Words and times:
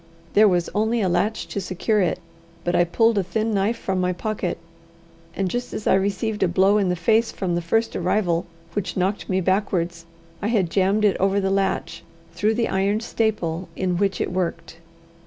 There 0.33 0.47
was 0.47 0.67
only 0.73 0.99
a 1.01 1.07
latch 1.07 1.45
to 1.49 1.61
secure 1.61 2.01
it, 2.01 2.17
but 2.63 2.73
I 2.73 2.85
pulled 2.85 3.19
a 3.19 3.23
thin 3.23 3.53
knife 3.53 3.77
from 3.77 4.01
my 4.01 4.13
pocket, 4.13 4.57
and 5.35 5.47
just 5.47 5.75
as 5.75 5.85
I 5.85 5.93
received 5.93 6.41
a 6.41 6.47
blow 6.47 6.79
in 6.79 6.89
the 6.89 6.95
face 6.95 7.31
from 7.31 7.53
the 7.53 7.61
first 7.61 7.95
arrival 7.95 8.47
which 8.73 8.97
knocked 8.97 9.29
me 9.29 9.41
backwards, 9.41 10.07
I 10.41 10.47
had 10.47 10.71
jammed 10.71 11.05
it 11.05 11.17
over 11.19 11.39
the 11.39 11.51
latch 11.51 12.03
through 12.33 12.55
the 12.55 12.67
iron 12.69 12.99
staple 12.99 13.69
in 13.75 13.97
which 13.97 14.19
it 14.19 14.31
worked. 14.31 14.77